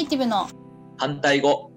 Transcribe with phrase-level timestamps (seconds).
[0.00, 0.48] エイティブの
[0.96, 1.70] 反対語。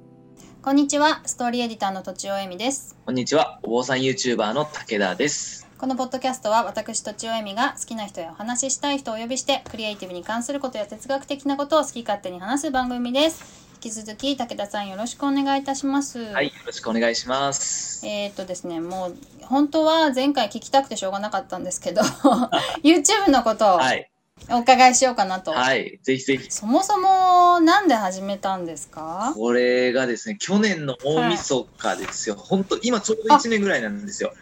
[0.62, 3.60] こんにちはストーリーエディターのとちおえみですこんにちは。
[3.64, 5.68] お坊さん YouTuber の武田です。
[5.78, 16.48] このポッドキャストは私とちおえみが好きな人やお話ししたい人をお呼びしてクリエイティブに関することや哲学的なことを好き勝手に話す番組です引き続き武田さんよろしくお願いいたしますはい。
[16.48, 18.08] よろしくお願いします。
[18.08, 22.02] えーっとですねもう本当は前回聞きたくてしょうがなかったんですけど
[22.84, 24.13] YouTube のことをはい。
[24.50, 26.00] お伺いしようかなと、はい。
[26.04, 26.52] ぜひぜひ。
[26.52, 29.34] そもそもなんで始めたんですか？
[29.36, 32.36] これがですね、去年の大晦日ですよ。
[32.36, 34.34] 本当今ちょうど1年ぐらいなんですよ。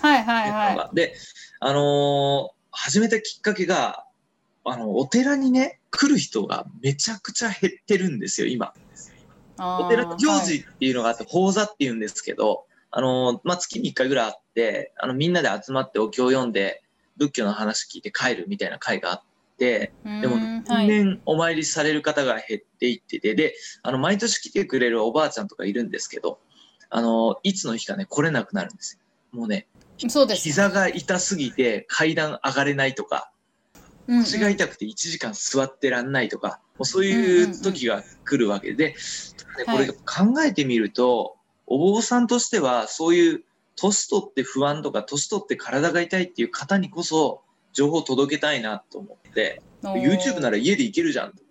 [0.00, 1.14] はいはいはいで、
[1.60, 4.04] あのー始めたきっかけが、
[4.62, 8.74] あの、お寺にね、来る人がめちゃくちゃ減ってるんですよ、今。
[9.58, 16.82] お寺の行事っていうのがあって、法座っていうんですけど、あの、まあ、月に1回ぐらいあって、あの、みんなで集まってお経を読んで、
[17.16, 20.36] 仏教の話聞いて帰るみたいな会があって、はい、でも
[20.86, 26.38] 年々お参りされる方が減っていってて、で、あの、毎年来てくれるおばあちゃんとかいるんですけど、
[26.90, 29.38] あの、いつの日かね、来れなくなるんですよ。
[29.38, 29.66] もうね、
[30.08, 33.32] そうです膝が痛すぎて階段上がれないとか、
[34.06, 38.94] 腰が痛くて1時間座ってらんないとか、もうそういう時が来るわけで、
[39.66, 47.42] これ考えてみると、お坊さんとしてはそういう年取って不安とか年取って体が痛いっていう方にこそ
[47.76, 51.42] 情報を届けたいなと思って、YouTube なら家で行けるじゃんと。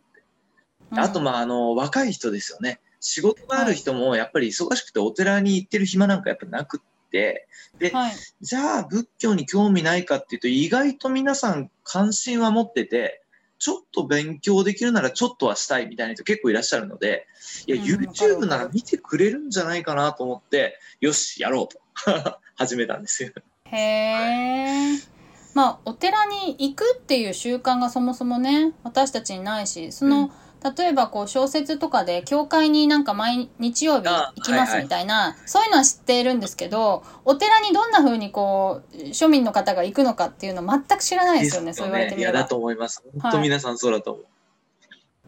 [0.90, 2.80] あと、まあ、あの、若い人ですよね。
[3.00, 13.22] 仕事がある人もやっぱり忙しくてお寺に行ってる暇なんかやっぱなくって、で、はい、じゃあ仏教に興味ないかっていうと意外と皆さん関心は持ってて、
[13.60, 17.28] ちょっと勉強できるならちょっとはしたいみたいな人結構いらっしゃるので、
[17.68, 21.80] いや、うん YouTube なら見てくれるんじゃないかなと思って、よし、やろうと
[22.58, 23.32] 始めたんですよ。
[23.66, 25.15] へえ。
[25.56, 30.30] まあお寺に行くっていう習慣がそもそもね私たちにないしその、
[30.78, 42.40] 例えばこう小説とかで教会になんか毎日曜日あ行きますはいはいみたいな、そういうのは知っているんですけどお寺にどんな風にこう庶民の方が行くのかっていうの全く知らないですよねそう言われていや、みれば。
[42.40, 43.04] だと思います。
[43.20, 44.26] 本当皆さんそうだと思う。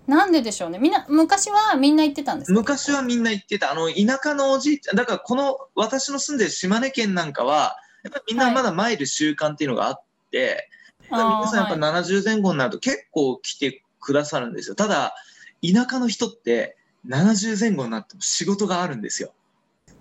[0.08, 0.80] なんででしょうね。
[0.80, 2.58] みんな昔はみんな行ってたんですか？
[2.58, 10.02] 昔はみんな言ってた、あの、田舎のおじいちゃん、だからこの、私の住んでる島根県なんかは、やっぱりみんなまだ参る習慣っていうのがあっ
[10.32, 14.76] 皆さんやっぱはい70前後になると結構来てくださるんですよ。
[14.76, 15.16] ただ、
[15.62, 16.78] 田舎の人って
[17.08, 19.34] 70前後になっても仕事があるんですよ。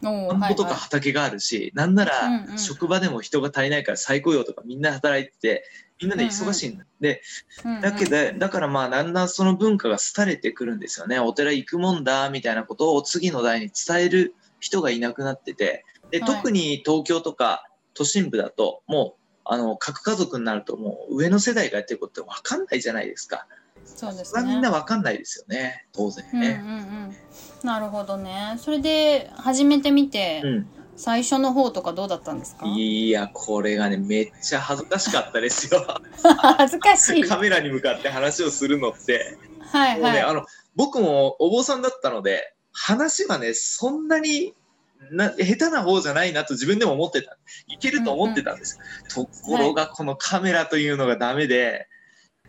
[0.03, 5.65] 田んぼとかはい畑があるし、なんならうんうん職場でも人が足りないから再雇用とかみんな働いてて、
[6.01, 6.85] みんなで忙しいんだ。
[7.01, 7.23] で、
[7.63, 11.19] はいだけど、だからまあ、だんだんその文化が廃れてくるんですよね。
[11.19, 23.47] お寺行くもんだ、みたいなことを次の代に伝える人がいなくなってて、で、はい特に東京とか都心部だと、もう、あの、核家族になるともう上の世代がやってることって分かんないじゃないですか。
[23.84, 25.87] そうですそれはみんねな分かんないですよね。
[25.93, 26.55] 当然うんうんうね。
[26.57, 27.17] ん
[27.67, 30.67] なるほどねそれで始めてみて、うん。
[30.99, 32.67] 最初の方とかどうだったんですか？
[32.67, 35.87] いや、これがね、めっちゃ恥ずかしかったですよ。
[36.57, 39.37] 恥ずかしいカメラに向かって話をするのって。
[39.39, 44.55] もうね、はいはいあの、僕もお坊さんだったので、話はね、そんなに
[45.11, 47.37] な下手な方じゃないなと自分でも思ってた。
[47.69, 48.79] いけると思ってたんです。
[49.12, 51.89] ところが、このカメラというのがダメで、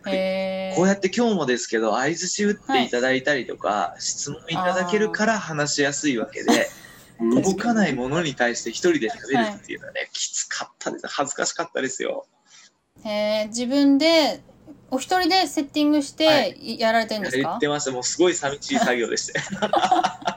[0.06, 6.70] へーこうやって今日もですけど、相づち打っていただいたりとか、質問いただけるから話しやすいわけで、
[7.20, 11.08] ー動かないものに対して一人で喋るっていうのはね、きつかったです。
[11.08, 12.28] 恥ずかしかったですよ。
[13.04, 14.42] へー自分で
[14.90, 17.92] お一人でセッティングしはてやられてるんですか、言ってました。
[17.92, 20.37] もうすごい寂しい作業でした。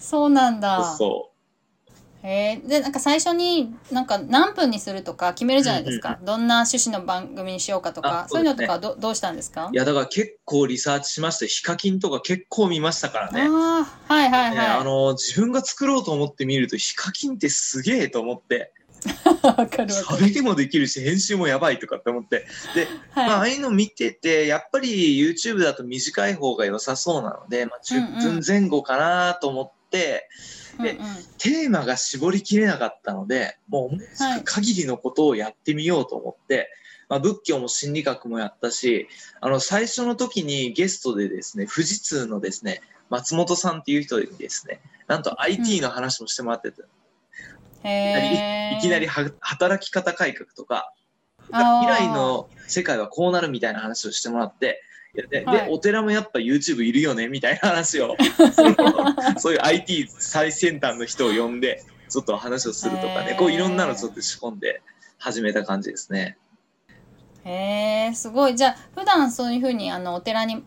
[0.00, 0.96] そうなんだ。
[0.96, 1.30] そ
[2.22, 8.24] へえでなんか最初になんか何分にするとか決めるじゃないですか、どんな趣旨の番組にしようかとか。
[8.24, 9.66] あそういうのとかどどうしたんですか？
[9.66, 9.70] う。
[9.72, 13.42] いや、だから結構リサーチしまして、ヒカキンとか結構見ましたからね。
[13.42, 18.74] ああはいはいねはい、あの自分が作ろうと思って見るとヒカキンってすげえと思って。
[19.42, 19.86] わかるわかる。
[20.26, 22.46] 喋りもできるし編集もやばいとかって思って。
[22.74, 30.28] で、まあ、あはあいうの見ててやっぱり YouTube だと短い方が良さそうなので、まあ、10分前後かなと思っで
[30.78, 30.96] うんうん。
[31.38, 36.70] テーマが絞りきれなかったのでもう思いつく限りのことをやってみようと思って、
[37.08, 39.08] まあ、仏教も心理学もやったし
[39.40, 46.82] あの最初の時にゲストでですね富士通のですね松本さんっていう人にですねなんと IT の話もしてもらってて、
[47.82, 50.92] へえいきなりは働き方改革とか
[51.50, 58.16] 未来の世界はこうなるみたいな話をしてもらっていやで,で、はいお寺もやっぱ YouTube いるよねみたいな話を
[59.38, 64.82] そういう IT 最先端の人を呼んでちょっと話をするとかねこういろんなのちょっと仕込んで
[65.18, 66.38] 始めた感じですね。
[67.44, 70.62] へえすごいじゃあ普段そういうふうにあのお寺に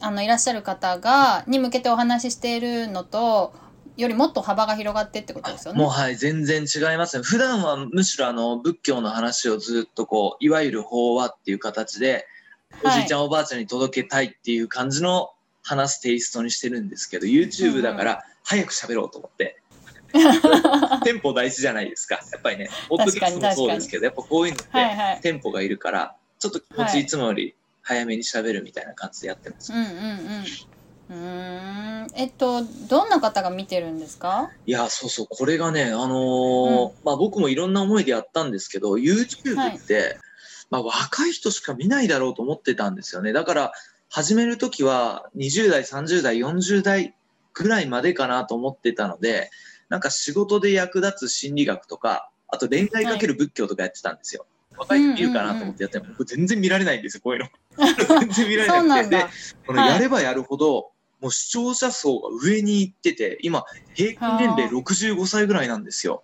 [0.00, 3.52] あのいらっしゃる方がに向けてお話ししているのと
[3.96, 5.78] よりもっと幅が広がってってことですよね？
[5.80, 7.22] もうはい、全然違いますね。
[7.22, 12.26] 普段はむしろあの仏教の話をずっとこう、いわゆる法話っていう形で、
[12.84, 15.30] おじいちゃんおばあちゃんに届けたいっていう感じの
[15.62, 19.58] 話すテイストにしてるんですけど、YouTube だから早く喋ろうと思って。
[21.04, 22.16] テンポ大事じゃないですか。
[22.32, 25.20] やっぱりね、ポッドキャストもそうですけど、やっぱこういうのってはいはい。
[25.22, 29.72] テンポがいるから、ちょっと気持はいちいつもより早めに喋るみたいな感じでやってます。
[29.72, 30.44] うんうんうん。
[31.10, 32.08] うーん。
[32.14, 34.50] えっと、どんな方が見てるんですか？
[34.66, 40.18] いや、そうそう、これがね、あのーまあ僕もいろんな思いでやったんですけど、YouTube って、
[40.72, 43.34] まあ若い人しか見ないだろうと思ってたんですよね。
[43.34, 43.72] だから、
[44.08, 47.14] 始めるときは20代、30代、40代
[47.52, 49.50] ぐらいまでかなと思ってたので、
[49.90, 54.46] なんか仕事で役立つ心理学とか、あと恋愛かける仏教とかやってたんですよ。
[54.78, 57.48] 若い人見るかなと思ってやっても、僕全然見られないんですよ、こういうの。
[58.20, 59.16] 全然見られなくて。
[59.16, 59.26] で、。
[59.66, 66.22] このはいやればやるほど、もう視聴者層が上に行ってて、今、平均年齢はあ65歳ぐらいなんですよ。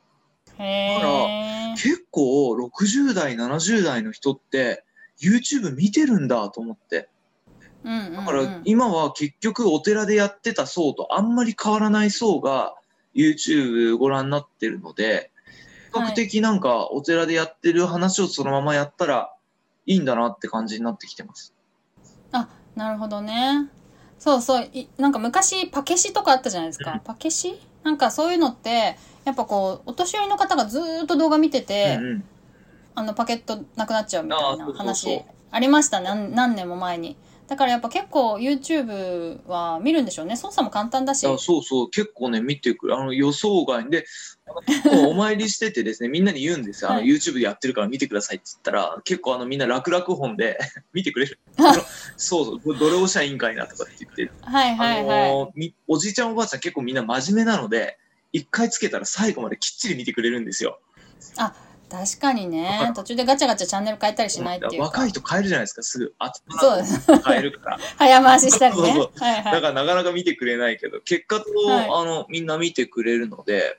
[0.59, 1.75] へえ。
[1.77, 4.85] 結構、60代、70代の人って、
[5.21, 7.09] YouTube 見てるんだと思って。
[7.85, 12.75] だから、今は結局、お寺でやってた層とあんまり変わらない層が、
[13.15, 15.31] YouTube ご覧になってるので、
[15.93, 19.35] 比較的なんか、お寺でやってる話をそのままやったら
[19.87, 21.55] いいんだなって感じになってきてます。
[22.79, 23.69] なるほどね。
[24.21, 24.71] そうそう。
[24.73, 27.01] いなんか昔パケシとかあったじゃないですか。
[27.05, 27.61] パケシ？
[27.85, 32.25] なんかそういうのって、やっぱこう、お年寄りの方がずーっと動画見てて、うんうん。
[32.99, 35.23] あのパケットなくなっちゃうみたいな話
[35.53, 36.01] ありました。
[36.01, 37.17] ね何何年も前に
[37.49, 42.97] だからやっぱ結構 YouTube は見るんでしょうね操作も簡単だしあそうそう、結構ね、見てくる。
[42.97, 44.05] あの、予想外で、
[44.67, 46.91] 結構お参りしててですね、 みんなに言うんですよ。
[46.91, 50.59] あの、はい YouTube でやってるから見てくださいって言ったら、結構あの、みんな楽々本で
[50.93, 51.39] 見てくれる。
[52.19, 57.97] そうそう、これどれをしたらいいんかいなとかって言って、はいはいはい、あのみおじいちゃんおばあちゃん結構みんな真面目なので、
[58.33, 60.81] 一回つけたら最後まできっちり見てくれるんですよ。
[61.91, 62.93] 確かにね。
[62.95, 64.87] 途中でガチャガチャチャンネル変えたりしないっていうか。
[64.87, 66.15] 若い人変えるじゃないですか、すぐ。
[66.19, 66.83] あそう。
[67.27, 67.79] 変えるから。
[67.97, 69.09] 早回ししたりね。
[69.19, 71.85] だからなかなか見てくれないけど、結果と、はい。
[71.87, 73.79] あの、みんな見てくれるので、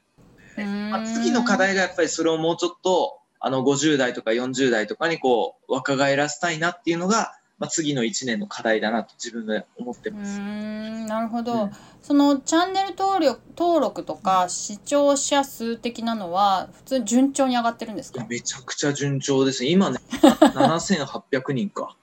[0.57, 10.39] まあ、次の課題がやっぱりそれをもうちょっとあの50代とか40代とかにこう若返らせたいなっていうのが、まあ、次の1年の課題だなと自分で思ってます。
[10.39, 11.71] んなるほど、うん。
[12.01, 18.25] そのチャンネル登録登録とか視聴者数的なのは普通に順調に上がってるんですか？
[18.29, 19.69] めちゃくちゃ順調ですね。
[19.69, 19.99] 今ね、
[20.55, 21.95] 7800人か。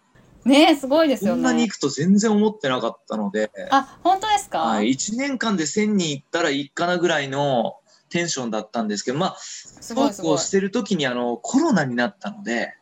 [0.45, 1.41] ねえすごいですこよね。
[1.41, 7.77] んなに行くと全然思ってなかったので、あ本当ですか、はい、1年間で1000人行ったらいいかなぐらいの
[8.11, 10.15] テンションだったんですけど、まあ、すごいすごい。
[10.15, 12.77] そうこうしてる時にあのコロナになったので、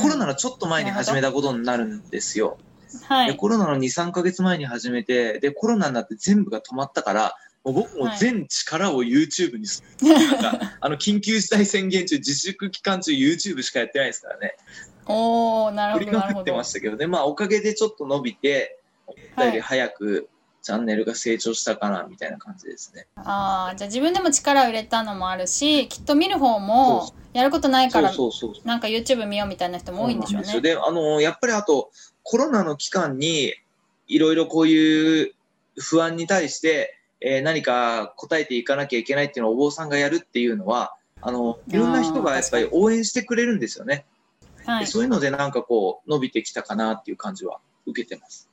[0.00, 2.58] コロナのちょっと前に始めたことになるんですよ。
[3.02, 10.08] はいでコロナの2、3ヶ月前に始めて、で、コロナになって全部が止まったから、もう僕も全力を YouTube にする。
[10.08, 14.56] なんか、 あの、緊急事態宣言中、自粛期間中 YouTube しかやってないですからね。
[15.04, 17.06] おおな振りまくってましたけどね。
[17.06, 20.28] まあ、おかげでちょっと伸びて、思ったより早く
[20.68, 23.06] チャンネルが成長したかな、みたいな感じですね。
[23.16, 28.52] ああじゃあ自分でも力を入れたのもあるしきっと見る方もそやることないかそうらそうそう。
[28.68, 31.90] なんか YouTube 見ようみたいな人も多いんでしょうねであの、やっぱりあと、
[32.22, 33.54] コロナの期間に、
[34.08, 35.34] いろいろこういう
[35.78, 44.04] 不安に対して、えー何か答えていかなきゃいけないっていうのをお坊さんがやるっていうのは、あの、いろんな人がやっぱり応援してくれるんですよね。
[44.66, 48.50] はいでそういうのでなんかこう、伸びてきたかなっていう感じは受けてます。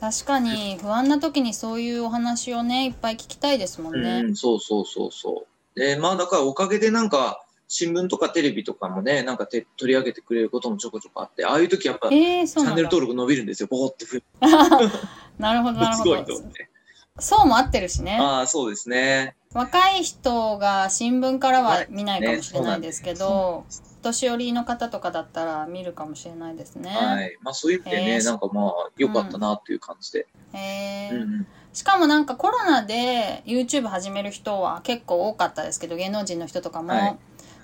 [0.00, 5.44] 確かに不安な時にそういうお話をねいっぱい聞きたいですもんね、うん、そうそうそうそ
[5.76, 5.78] う。
[5.78, 12.72] で、まあだからおかげでなんか、新聞とかテレビとかもね、なんかて取り上げてくれることもちょこちょこあって、ああいう時やっぱ、チえー、そうなんだ。
[12.72, 14.22] ャンネル登録伸びるんですよ、ボコって増え
[15.38, 16.70] なるほどなる すごほどいと思って。
[17.18, 18.18] そうも合ってるしね。
[18.20, 19.34] ああ、そうですね。
[19.54, 23.64] 若い人が新聞からは見ないかねもしれないですけど、お
[24.02, 27.36] 年寄りの方とかだったら見るかもしれないですね、はい。
[27.42, 28.24] まあそういう意味でね、へー。
[28.24, 30.26] なんかまあ良かったなっていう感じで。
[30.52, 31.46] へえ、うんうん。
[31.72, 37.18] しかもなんかコロナで YouTube 始める人は結構多かったですけど芸能人の人とかも、はい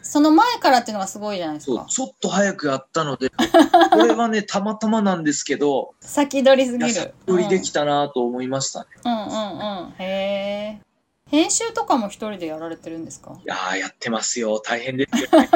[0.05, 3.31] その前からっていうのがすごいじゃないですか、ちょっと早くやったので、
[3.91, 8.87] これはね、たまたまなんですけど、先取りすぎる先取りできたなと思いましたね。
[9.05, 10.85] うん、うんうんうんへえ
[11.31, 13.33] 編集とかも一人でやられてるんですか？
[13.33, 14.61] いやー、やってますよ。
[14.61, 15.49] 大変ですよね。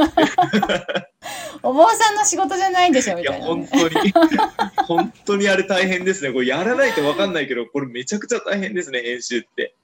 [1.63, 4.13] お坊さんの仕事じゃないでしょみいや、たいな、本ね、当に、
[4.87, 6.33] 本当にあれ大変ですね。
[6.33, 9.75] これやらないと分かんないけど、これめちゃくちゃ大変ですね、編集って。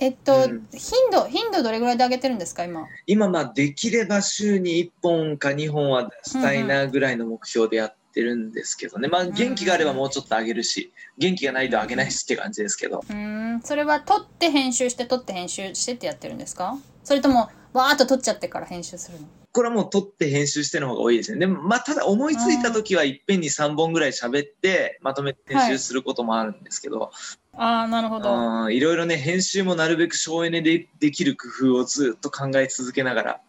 [0.00, 0.66] えっと、うん。
[0.72, 2.88] 頻度頻度どれぐらいで上げてるんですか今？
[3.06, 9.06] 今、まあ、できれば週に1本か2本は出したいなぐらいの目標でやっってるんですけどね。
[9.06, 13.04] まあ、元気があればもうちょっと上げるし、元気がないと上げないしって感じですけど。
[13.08, 16.76] うん、それは撮って編集して撮って編集してってやってるんですか？
[17.04, 19.28] それとも、わーっと撮っちゃってから編集するの？
[19.52, 21.38] これはもう撮って編集しての方が多いですね。
[21.38, 27.12] でも、まあ、ただ思いついた時はいっぺんに3本ぐらい喋って、まとめて編集することもあるんですけど、
[27.56, 28.64] ああ、なるほど。
[28.64, 33.40] うんいろいろね、編集もなるべく省エネでできる工夫をずっと考え続けながら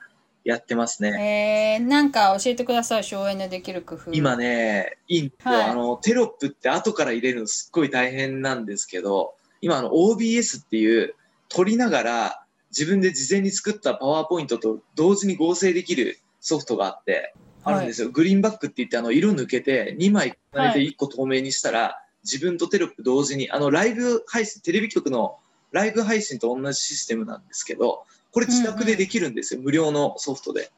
[0.44, 1.78] やってますね。
[1.80, 4.12] えー、なんか教えてください、省エネできる工夫。
[4.12, 11.14] 今ね、いいんですよ、はいあの、テロップって後から入れるのすっごい大変なんですけど、今あの OBS っていう
[11.48, 18.10] 撮りながら自分で事前に作ったパワーポイントと同時に合成できるソフトがあって、あるんですよ。
[18.10, 25.38] グリーンバックって言ってあの色抜けて2枚重ねて1個透明にしたら、自分とテロップ同時に、あのライブ配信、テレビ局の
[25.72, 29.62] ライブ配信と同じシステムなんですけど、これ自宅でできるんですよ。
[29.62, 30.72] 無料のソフトで。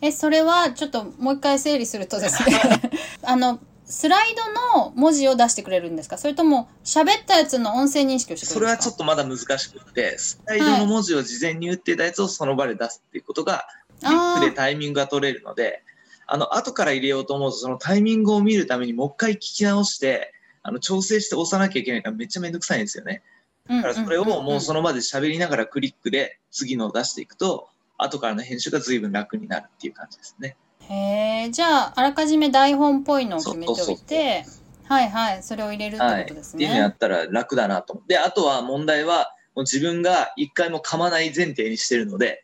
[0.00, 2.60] え、それは、ちょっともう一回整理するとですね、
[3.22, 4.34] あの、スライ
[4.74, 6.18] ドの文字を出してくれるんですか？
[6.18, 8.90] それとも、喋ったやつの音声認識をしてくそれはれるんですか？
[8.90, 13.66] ちょっとまだ難しくって、スライドの文字を事前に打ってたやつをその場で出すっていうことが、
[14.00, 15.82] クリックでタイミングが取れるので、
[16.30, 23.22] あの、後から入れようと思うと、そのタイミングを見るためにもう一回聞き直して、あの、調整して押さなきゃいけないからめっちゃめんどくさいんですよね。
[23.66, 30.56] だだからそれをもうその、の場で喋りながらクリックで次のを出していくと、後からの編集が随分楽になるっていう感じですね。
[30.80, 34.44] へえ、じゃあ、あらかじめ台本っぽいのを決めておそういて、
[34.84, 36.22] はいはい、それを入れるってはい。
[36.24, 36.94] ことですっていうのやね。
[36.94, 38.14] ったら楽だなと思って。
[38.14, 39.24] で、あとは問題は、も
[39.60, 42.42] う自分が一回も噛まない前提にしてるので、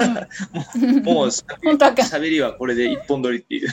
[0.00, 1.30] うんもう
[1.64, 3.70] 本当はか喋りはこれで一本取りっていう。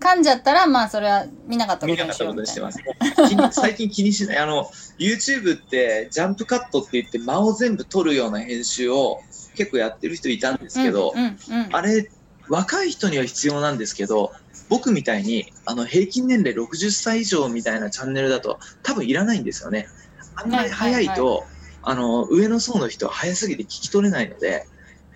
[0.00, 2.16] 噛んじゃったら、まあ、それは見なかったことにし
[2.54, 3.52] ていなま。
[3.52, 3.60] す。
[3.60, 4.38] 最近気にしない。
[4.38, 9.20] あの、YouTube ってジャンプカットって言って間を全部取るような編集を
[9.56, 12.08] 結構やってる人いたんですけど、うんうんうん、あれ、
[12.48, 14.32] 若い人には必要なんですけど、
[14.68, 19.88] 僕みたいにあの平均年齢60歳以上みたいなチャンネルだと多分いらないんですよね。
[20.36, 21.44] あんまり早いと、
[21.88, 24.66] あの上の層の人は早すぎて聞き取れないので、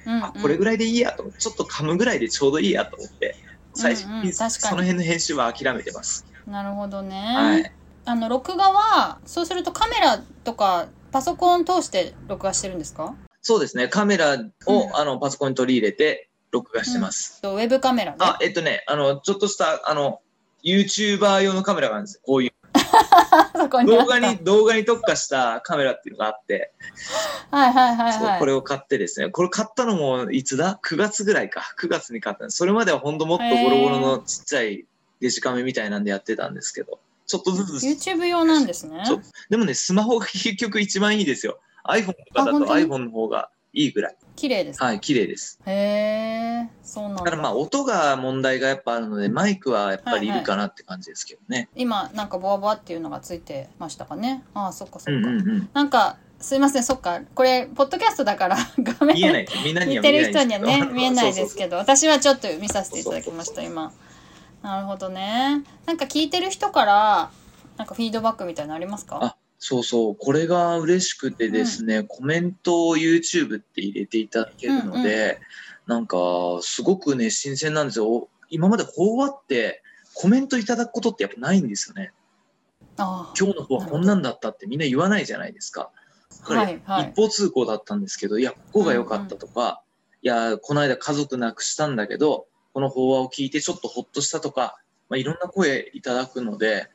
[0.07, 3.37] うんうんあこれぐらいでいいやとちょっと噛むぐらいでちょうどいいやと思って、
[3.75, 6.27] 最初うんうんその辺の編集は諦めてます。
[6.47, 7.17] なるほどね。
[7.37, 7.73] はい。
[8.05, 13.15] あの、録画は、そうするとカメラとかパソコン通して録画してるんですか？
[13.43, 13.87] そうですね。
[13.87, 17.41] カメラを、うんあのパソコンに取り入れて録画してます。
[17.43, 18.19] とウェブカメラで。
[18.25, 20.21] あ、えっとね、あの、ちょっとした、あの、
[20.65, 22.23] YouTuber 用のカメラがあるんですよ。
[22.25, 22.52] こういう。
[23.57, 26.73] そこに動画に、動画に特化したカメラっていうのがあって、
[27.51, 28.39] はいはいはいはい。
[28.39, 31.75] これを買ってですね、これ買ったのもいつだ ?9 月ぐらいか。
[31.79, 32.51] 9月に買った。
[32.51, 34.85] それまではほんともっとボロボロのちっちゃい
[35.21, 39.05] デジカメみたいなんでやってたんですけど、ちょっとずつ、YouTube 用なんですね。
[39.49, 41.59] でもね、スマホが結局一番いいですよ。
[41.85, 44.17] iPhone とかだと iPhone の方がいいぐらい。
[44.37, 44.83] 綺麗です。
[44.83, 45.59] はい、綺麗です。
[45.67, 45.73] へ
[46.67, 47.25] え、そうなんだ。
[47.25, 51.69] ただまあ音が問題がやっぱあるので、マイクはやっぱりいるかなって感じですけどね。
[51.77, 54.43] 今、なんかボワボワっていうのがついてましたかね？
[54.55, 55.11] ああ、そっかそっか。
[55.29, 55.71] うんうんうん。
[55.73, 57.21] なんか、すいません、そっか。
[57.35, 59.47] これ、ポッドキャストだから、画 面見えない。
[59.65, 61.71] みんなに見ては見えない る人にはね、 見えないですけど。
[61.73, 63.93] ど、私はちょっと見させていただきました、今。
[64.63, 65.63] なるほどね。
[65.87, 67.31] なんか聞いてる人から、
[67.77, 69.19] なんかフィードバックみたいなのありますか？
[69.23, 75.39] あそうそう、これが嬉しくてですね、コメントを YouTube って入れていただけるので、
[75.87, 76.17] なんか、
[76.63, 78.29] すごくね、新鮮なんですよ。
[78.51, 82.13] 今まで法話って、コメントいただくことってやっぱないんですよね。
[83.39, 85.93] 今日の方はこんなんだったってみんな言わないじゃないですか。
[86.41, 89.81] だからはいはい一方通行だったんですけど、いや、ここが良かったとか、
[90.23, 96.89] いや、この間家族亡くしたんだけど、この法話を聞いてちょっとほっとしたとか、まあ、いろんな声いただくので、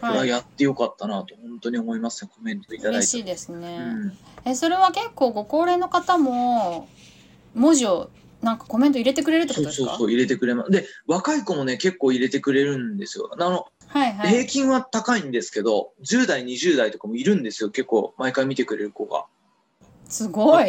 [0.00, 0.28] これははい。
[0.28, 2.96] やってよかったなと本当に思いますね、コメントいただいて。
[2.98, 3.76] 嬉しいですね。
[3.78, 6.88] うんえ、それは結構ご高齢の方も、
[7.54, 9.84] 文字を、なんかコメント入れてくれるってことですか？
[9.84, 10.70] そうそうそう、入れてくれます。
[10.72, 13.30] で、若い子もね、結構入れてくれるんですよ。
[13.32, 14.30] あの、はいはい。
[14.30, 17.70] 平均は高いんですけど、10代、20代とかもいるんですよ。
[17.70, 19.26] 結構、毎回見てくれる子が。
[20.12, 20.66] すごい。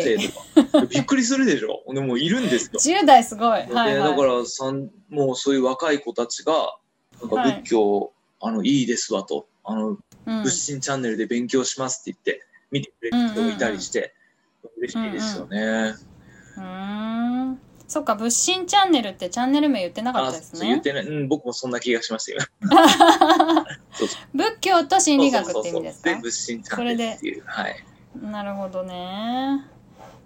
[0.90, 1.84] びっくりするでしょ？
[1.94, 3.02] でもいるんですよ。
[3.02, 3.50] 10代すごい。
[3.50, 3.96] はいではい。
[3.96, 6.78] だからさん、もうそういう若い子たちが、
[7.22, 14.14] なんか仏教、あの、いいですわと、あの、うん仏心チャンネルで勉強しますって言って、見てくれる人がいたりして、
[14.78, 15.96] 嬉しいですよね。
[16.56, 16.64] うー
[17.52, 17.60] ん。
[17.90, 20.60] そっか、仏心チャンネルってチャンネル名言ってなかっあ、たですね。
[20.60, 21.06] そう言ってない。
[21.06, 22.40] うん、僕もそんな気がしましたよ。
[23.94, 27.44] そうそう仏教と心理学って意味ですそうそうそうで、か仏心チャンネルっていう。
[27.46, 27.86] はい。
[28.22, 29.66] なるほどね。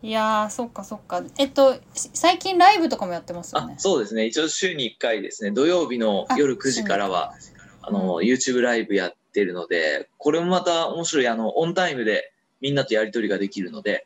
[0.03, 1.23] いやー、そっかそっか。
[1.37, 3.75] えっと、し最近ライブとかもやってますよね。
[3.77, 4.25] あそうですね。
[4.25, 7.33] 一応週に1回ですね、土曜日の夜9時からは、
[7.81, 14.05] あの、YouTube ライブやってるので、これもまた面白い、あの、オンタイムでみんなとやりとりができるので、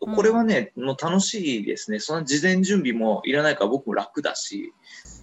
[0.00, 2.00] これはね、もう楽しいですね。
[2.00, 4.72] その事前準備もいらないから僕も楽だし、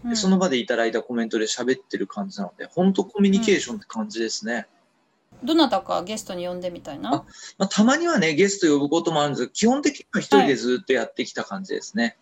[0.06, 4.68] でその場でいただいたコメントで喋ってる感じなので、本当コミュニケーションって感じですね。
[5.44, 7.14] どなたかゲストに呼んでみたいな？
[7.14, 7.26] あ
[7.58, 12.18] まあ、たまにはね、ゲスト呼ぶこともあるんですけど、基本的には一人でずっとやってきた感じですね。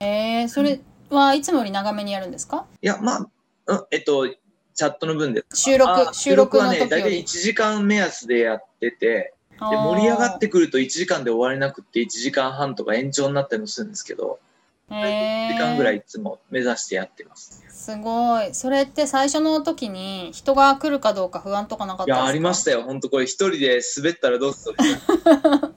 [0.00, 2.66] えー、それはいつもより長めにやるんですか？
[2.80, 3.28] いや、まあ、
[3.66, 5.44] うんえっと、チャットの分で。
[5.52, 14.51] 収録あ収録はね、大体1時間目安でやってて、で盛り上がってくると1時間で終われなくって1時間半とか延長になったりもするんですけど、1 1
[14.92, 17.62] 時間ぐらいいつも目指してやってます。
[17.70, 22.20] すごいそれって最初の時に人が来るかどうか不安とかなかったですか？
[22.20, 22.82] いや、ありましたよ。
[22.82, 24.74] 本当これ一人で滑ったらどうする？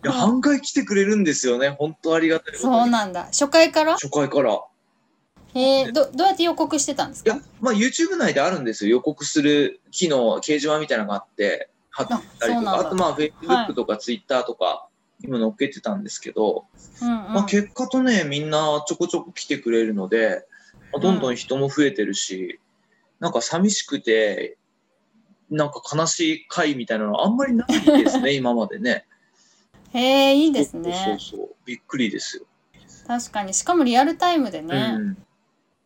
[0.04, 1.70] いや、半回来てくれるんですよね。
[1.70, 2.56] 本当ありがたい。
[2.58, 3.94] そうなんだ初回から？
[3.94, 4.62] 初回から。
[5.58, 7.34] えー、どどうやって予告してたんですか？
[7.34, 8.92] いや、まあ YouTube 内であるんですよ。
[8.92, 14.90] 予告する機能、掲示板みたいなのがあって、貼ってたりとか、あとまあ Facebook とか Twitter とか、
[15.28, 16.66] 今載っけてたんですけど、
[17.02, 20.46] うんうんまあ結果とね、みんなちょこちょこ来てくれるので、
[20.94, 22.60] まあどんどん人も増えてるし、
[23.20, 24.58] なんか寂しくて、
[25.50, 29.06] なんか悲しい回みたいなのあんまりないですね、 今までね。
[29.94, 31.56] へえいいですねそうそう。
[31.66, 32.44] びっくりですよ。
[33.08, 35.18] 確かにしかもリアルタイムでね、うん。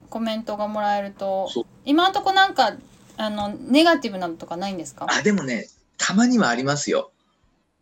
[0.10, 1.48] コメントがもらえると
[1.86, 2.74] 今のとこなんか
[3.18, 5.06] あのネガティブなのとかないんですか？
[5.08, 5.68] あ、でもね、
[5.98, 7.12] たまにはありますよ。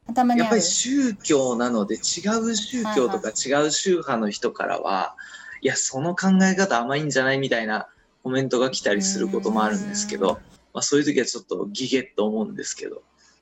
[0.07, 0.55] やっぱ頭にある。
[0.55, 5.15] り宗教なので違う宗教とか違う宗派の人からは、
[5.61, 7.87] いや、その考え方甘いんじゃないみたいな
[8.23, 10.21] コメントが来たりすることもあるんですけうん。
[10.21, 10.39] ど、
[10.73, 13.01] まあ、そういう時はちょっとギゲッと思うんですけど、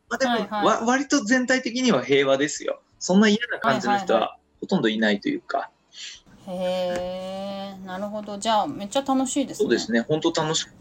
[0.10, 0.66] まあ、でも、はいはい。
[0.66, 2.82] わ割と全体的には平和ですよ。
[3.00, 5.70] そんな嫌な感じの人はいはいはほとんどいないというか、
[6.48, 8.38] へえなるほど。
[8.38, 9.64] じゃあめっちゃ楽しいですね。
[9.64, 10.72] そうですね、本当楽しく。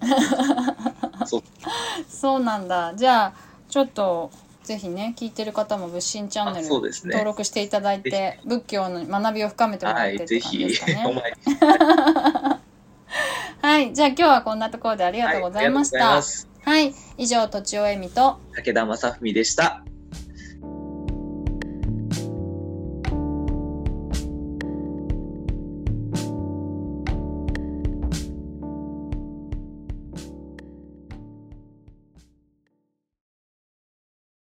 [2.09, 2.95] そうなんだ。
[2.95, 3.33] じゃあ
[3.69, 4.31] ちょっと
[4.65, 10.95] ぜひね聞いてる方も仏心チャンネあル登録していただいて、仏教の学びを深めてもらはい、ってって感じですか、ね。
[13.63, 16.23] はい じゃあ今日はこんなところでありがとうございました、はいい
[16.65, 16.95] はい。
[17.19, 19.85] 以上とちおえみと武田正文でした。